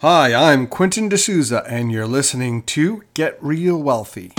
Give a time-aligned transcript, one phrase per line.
[0.00, 4.30] Hi, I'm Quentin D'Souza, and you're listening to Get Real Wealthy.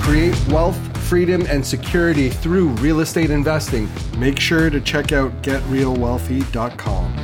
[0.00, 0.76] Create wealth,
[1.08, 3.88] freedom, and security through real estate investing.
[4.18, 7.16] Make sure to check out getrealwealthy.com.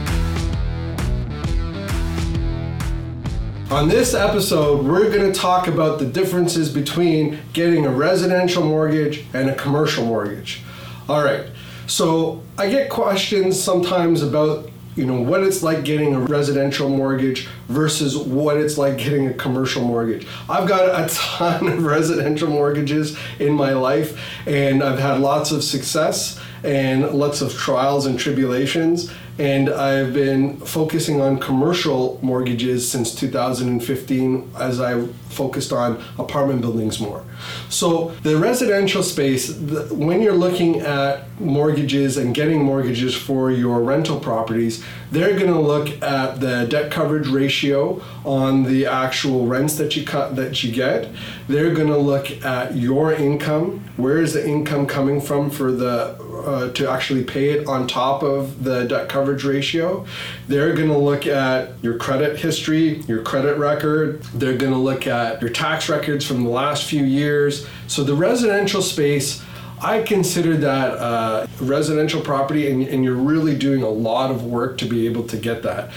[3.71, 9.27] On this episode, we're going to talk about the differences between getting a residential mortgage
[9.35, 10.63] and a commercial mortgage.
[11.07, 11.49] All right.
[11.93, 17.49] So I get questions sometimes about you know what it's like getting a residential mortgage
[17.69, 20.27] versus what it's like getting a commercial mortgage.
[20.49, 25.63] I've got a ton of residential mortgages in my life and I've had lots of
[25.63, 33.15] success and lots of trials and tribulations and I've been focusing on commercial mortgages since
[33.15, 37.25] 2015 as I focused on apartment buildings more.
[37.71, 43.81] So, the residential space, the, when you're looking at mortgages and getting mortgages for your
[43.81, 49.77] rental properties, they're going to look at the debt coverage ratio on the actual rents
[49.77, 51.11] that you cut that you get.
[51.49, 53.81] They're going to look at your income.
[53.97, 57.87] Where is the income coming from for the uh, uh, to actually pay it on
[57.87, 60.07] top of the debt coverage ratio.
[60.49, 64.23] They're going to look at your credit history, your credit record.
[64.35, 67.67] They're going to look at your tax records from the last few years.
[67.87, 69.43] So the residential space.
[69.85, 74.79] I consider that uh, residential property, and, and you're really doing a lot of work
[74.79, 75.91] to be able to get that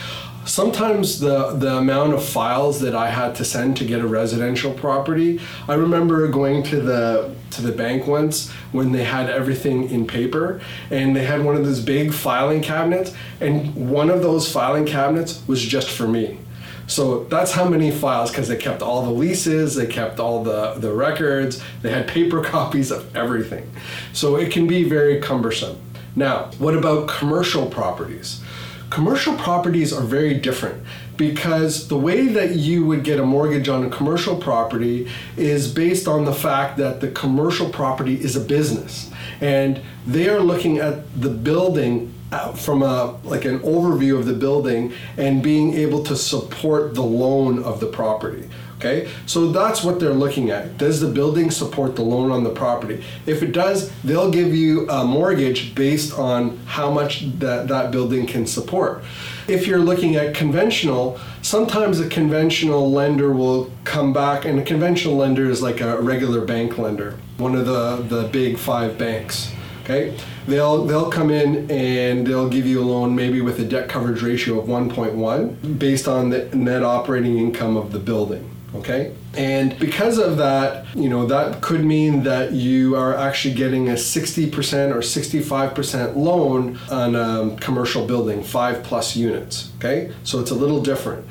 [0.46, 4.74] sometimes the the amount of files that I had to send to get a residential
[4.74, 5.42] property.
[5.68, 10.62] I remember going to the to the bank once when they had everything in paper
[10.90, 15.42] and they had one of those big filing cabinets and one of those filing cabinets
[15.48, 16.40] was just for me.
[16.88, 20.74] So that's how many files because they kept all the leases, they kept all the,
[20.74, 23.72] the records, they had paper copies of everything.
[24.14, 25.78] So it can be very cumbersome.
[26.16, 28.42] Now, what about commercial properties?
[28.90, 30.84] Commercial properties are very different
[31.18, 36.08] because the way that you would get a mortgage on a commercial property is based
[36.08, 39.12] on the fact that the commercial property is a business.
[39.42, 44.34] And they are looking at the building uh, from a like an overview of the
[44.34, 50.02] building and being able to support the loan of the property Okay, so that's what
[50.02, 50.78] they're looking at.
[50.78, 53.04] Does the building support the loan on the property?
[53.26, 58.26] If it does, they'll give you a mortgage based on how much that, that building
[58.26, 59.04] can support.
[59.48, 65.16] If you're looking at conventional, sometimes a conventional lender will come back, and a conventional
[65.16, 69.52] lender is like a regular bank lender, one of the, the big five banks.
[69.84, 73.88] Okay, they'll they'll come in and they'll give you a loan maybe with a debt
[73.88, 79.14] coverage ratio of 1.1 based on the net operating income of the building okay?
[79.36, 83.94] And because of that you know that could mean that you are actually getting a
[83.94, 90.14] 60% or 65% loan on a commercial building five plus units okay?
[90.24, 91.28] So it's a little different.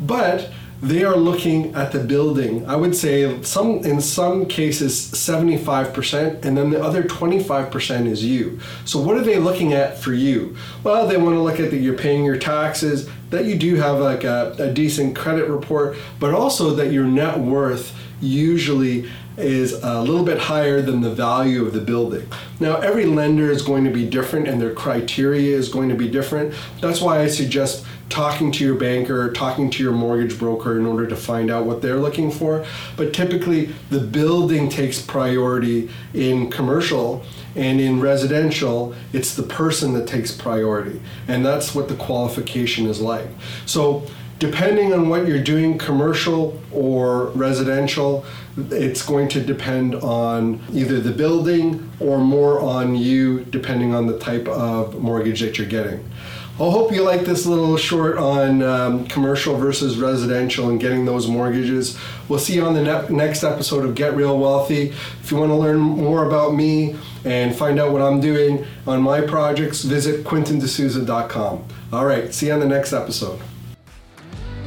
[0.00, 0.50] But
[0.82, 2.66] they are looking at the building.
[2.66, 8.58] I would say some in some cases 75% and then the other 25% is you.
[8.84, 10.56] So what are they looking at for you?
[10.82, 13.98] Well they want to look at that you're paying your taxes that you do have
[13.98, 20.00] like a, a decent credit report but also that your net worth usually is a
[20.02, 22.26] little bit higher than the value of the building.
[22.58, 26.08] Now, every lender is going to be different and their criteria is going to be
[26.08, 26.54] different.
[26.80, 31.06] That's why I suggest talking to your banker, talking to your mortgage broker in order
[31.06, 32.66] to find out what they're looking for.
[32.96, 37.22] But typically, the building takes priority in commercial,
[37.54, 41.00] and in residential, it's the person that takes priority.
[41.28, 43.28] And that's what the qualification is like.
[43.64, 44.06] So,
[44.40, 48.24] depending on what you're doing, commercial or residential,
[48.56, 54.18] it's going to depend on either the building or more on you, depending on the
[54.18, 56.04] type of mortgage that you're getting.
[56.54, 61.26] I hope you like this little short on um, commercial versus residential and getting those
[61.26, 61.98] mortgages.
[62.28, 64.88] We'll see you on the ne- next episode of Get Real Wealthy.
[65.22, 69.02] If you want to learn more about me and find out what I'm doing on
[69.02, 71.64] my projects, visit quentindsouza.com.
[71.92, 73.40] All right, see you on the next episode.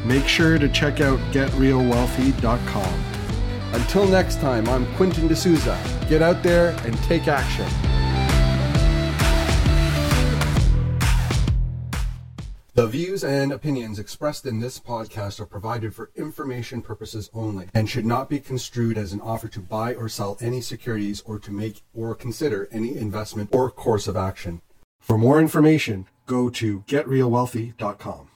[0.05, 3.03] Make sure to check out getrealwealthy.com.
[3.73, 5.79] Until next time, I'm Quentin D'Souza.
[6.09, 7.67] Get out there and take action.
[12.75, 17.87] The views and opinions expressed in this podcast are provided for information purposes only and
[17.87, 21.51] should not be construed as an offer to buy or sell any securities or to
[21.51, 24.61] make or consider any investment or course of action.
[24.99, 28.29] For more information, go to getrealwealthy.com.